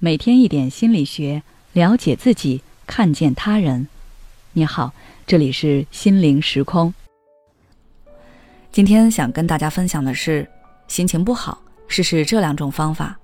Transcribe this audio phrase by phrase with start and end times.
[0.00, 1.42] 每天一点心理学，
[1.72, 3.86] 了解自己，看见他人。
[4.52, 4.92] 你好，
[5.24, 6.92] 这里是心灵时空。
[8.72, 10.48] 今天想跟大家分享的是，
[10.88, 13.18] 心情不好，试试这两种方法。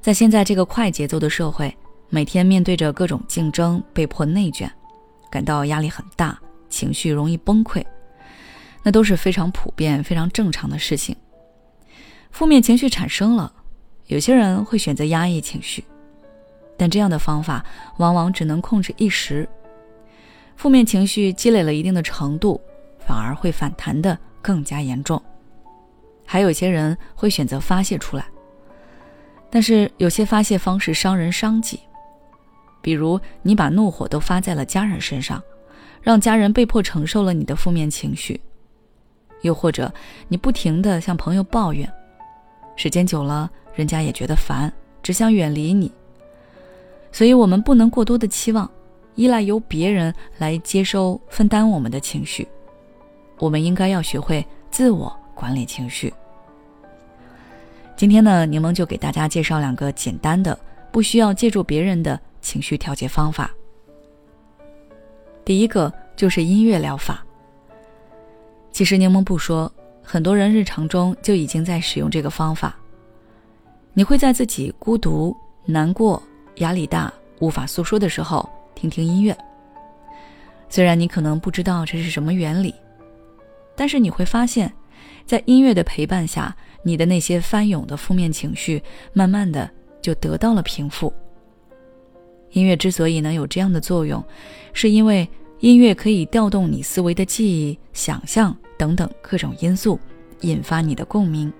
[0.00, 1.76] 在现在这个快节奏的社会，
[2.08, 4.72] 每天面对着各种竞争，被迫内卷，
[5.28, 6.38] 感到压力很大，
[6.70, 7.84] 情绪容易崩溃，
[8.84, 11.16] 那都是非常普遍、非常正常的事情。
[12.30, 13.52] 负面情绪产生了。
[14.12, 15.82] 有些人会选择压抑情绪，
[16.76, 17.64] 但这样的方法
[17.96, 19.48] 往往只能控制一时。
[20.54, 22.60] 负面情绪积累了一定的程度，
[22.98, 25.20] 反而会反弹的更加严重。
[26.26, 28.26] 还有些人会选择发泄出来，
[29.48, 31.80] 但是有些发泄方式伤人伤己，
[32.82, 35.42] 比如你把怒火都发在了家人身上，
[36.02, 38.38] 让家人被迫承受了你的负面情绪；
[39.40, 39.90] 又或者
[40.28, 41.90] 你不停的向朋友抱怨，
[42.76, 43.50] 时间久了。
[43.74, 45.90] 人家也觉得烦，只想远离你。
[47.10, 48.70] 所以，我们不能过多的期望，
[49.14, 52.48] 依赖由别人来接收、分担我们的情绪。
[53.38, 56.12] 我们应该要学会自我管理情绪。
[57.96, 60.58] 今天呢，柠檬就给大家介绍两个简单的、
[60.90, 63.50] 不需要借助别人的情绪调节方法。
[65.44, 67.24] 第一个就是音乐疗法。
[68.70, 69.70] 其实，柠檬不说，
[70.02, 72.74] 很多人日常中就已经在使用这个方法。
[73.94, 76.22] 你会在自己孤独、难过、
[76.56, 79.36] 压力大、无法诉说的时候听听音乐。
[80.68, 82.74] 虽然你可能不知道这是什么原理，
[83.76, 84.72] 但是你会发现，
[85.26, 88.82] 在音乐的陪伴下，你的那些翻涌的负面情绪，
[89.12, 89.70] 慢慢的
[90.00, 91.12] 就得到了平复。
[92.52, 94.24] 音乐之所以能有这样的作用，
[94.72, 95.28] 是因为
[95.60, 100.00] 音乐可以调动你思维的记忆、想象等等各种因素，
[100.40, 101.52] 引发你的共鸣。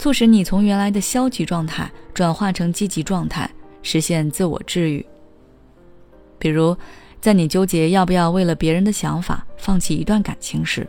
[0.00, 3.48] 促使你从原来的消极状态转化成积极状态，
[3.82, 5.04] 实现自我治愈。
[6.38, 6.74] 比如，
[7.20, 10.88] 在你纠结要不要为了别人的想法放弃一段感情时，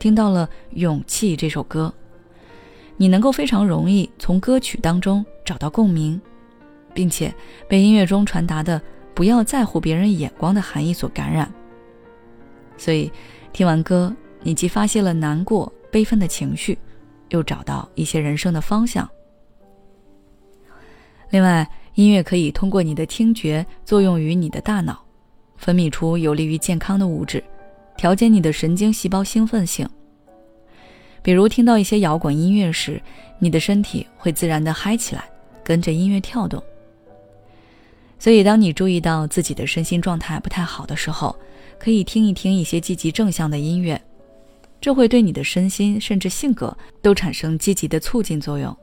[0.00, 1.94] 听到了《勇气》这首歌，
[2.96, 6.20] 你能够非常容易从歌曲当中找到共鸣，
[6.92, 7.32] 并且
[7.68, 8.82] 被音乐中传达的
[9.14, 11.48] “不要在乎别人眼光”的含义所感染。
[12.76, 13.12] 所以，
[13.52, 16.76] 听完歌，你既发泄了难过、悲愤的情绪。
[17.30, 19.08] 又找到一些人生的方向。
[21.30, 25.02] 另外，音乐可以通过你的听觉作用于你的大脑，
[25.56, 27.42] 分泌出有利于健康的物质，
[27.96, 29.88] 调节你的神经细胞兴奋性。
[31.22, 33.00] 比如，听到一些摇滚音乐时，
[33.38, 35.24] 你的身体会自然的嗨起来，
[35.62, 36.62] 跟着音乐跳动。
[38.18, 41.34] 所以，当你注意到自己的身心状态不太好的时候，
[41.78, 44.00] 可以听一听一些积极正向的音乐。
[44.80, 48.74] 这会对你的身心甚至性格都产生积极的促进作用。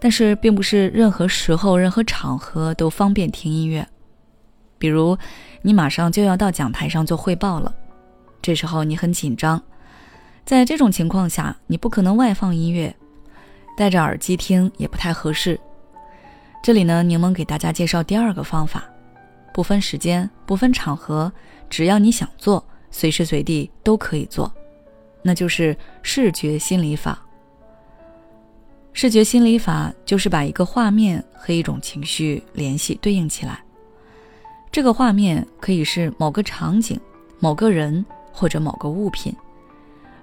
[0.00, 3.86] 但是，并不是任何时候、任何场合都方便听音乐。
[4.76, 5.16] 比如，
[5.62, 7.74] 你马上就要到讲台上做汇报了，
[8.42, 9.62] 这时候你很紧张，
[10.44, 12.94] 在这种情况下，你不可能外放音乐，
[13.78, 15.58] 戴着耳机听也不太合适。
[16.62, 18.84] 这里呢，柠檬给大家介绍第二个方法：
[19.54, 21.32] 不分时间、不分场合，
[21.70, 22.62] 只要你想做。
[22.94, 24.50] 随时随地都可以做，
[25.20, 27.20] 那就是视觉心理法。
[28.92, 33.58] 视觉心理法就是把一个画面和一种情绪联系对应起来。
[34.70, 36.98] 这个画面可以是某个场景、
[37.40, 39.34] 某个人或者某个物品，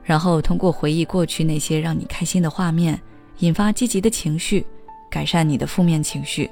[0.01, 2.97] 然后通过回忆过去那些让你开心的画面，
[3.39, 4.65] 引发积极的情绪，
[5.09, 6.49] 改善你的负面情绪。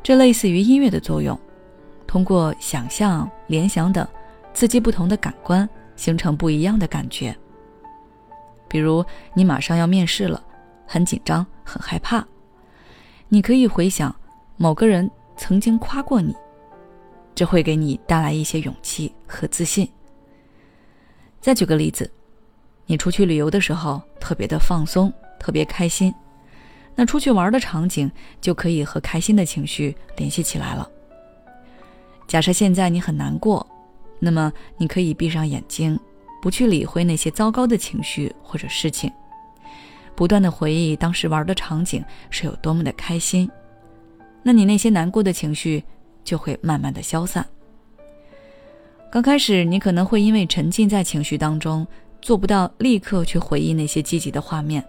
[0.00, 1.36] 这类似于音乐的作用，
[2.06, 4.06] 通过想象、联想等。
[4.56, 7.36] 刺激不同的感官，形成不一样的感觉。
[8.66, 10.42] 比如，你马上要面试了，
[10.86, 12.26] 很紧张，很害怕。
[13.28, 14.16] 你可以回想
[14.56, 16.34] 某个人曾经夸过你，
[17.34, 19.86] 这会给你带来一些勇气和自信。
[21.38, 22.10] 再举个例子，
[22.86, 26.14] 你出去旅游的时候特别的放松，特别开心，
[26.94, 28.10] 那出去玩的场景
[28.40, 30.90] 就可以和开心的情绪联系起来了。
[32.26, 33.64] 假设现在你很难过。
[34.18, 35.98] 那么，你可以闭上眼睛，
[36.40, 39.12] 不去理会那些糟糕的情绪或者事情，
[40.14, 43.50] 不断的回忆当时玩的场景是有多么的开心，
[44.42, 45.82] 那你那些难过的情绪
[46.24, 47.46] 就会慢慢的消散。
[49.12, 51.86] 刚开始，你可能会因为沉浸在情绪当中，
[52.20, 54.84] 做不到立刻去回忆那些积极的画面。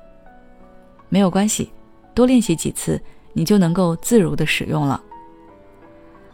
[1.09, 1.71] 没有关系，
[2.13, 3.01] 多练习几次，
[3.33, 5.01] 你就能够自如的使用了。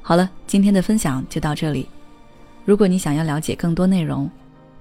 [0.01, 1.87] 好了，今天的分享就到这里。
[2.65, 4.29] 如果你想要了解更多内容，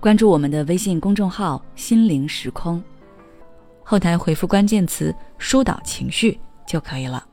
[0.01, 2.83] 关注我们的微信公众号“心灵时空”，
[3.83, 6.39] 后台回复关键词“疏导情绪”。
[6.65, 7.27] 就可以了。